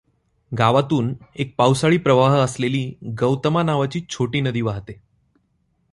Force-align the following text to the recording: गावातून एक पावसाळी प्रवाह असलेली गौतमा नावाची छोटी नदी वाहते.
गावातून 0.51 1.13
एक 1.35 1.53
पावसाळी 1.57 1.97
प्रवाह 1.97 2.37
असलेली 2.37 2.93
गौतमा 3.19 3.63
नावाची 3.63 4.01
छोटी 4.09 4.41
नदी 4.41 4.61
वाहते. 4.61 5.01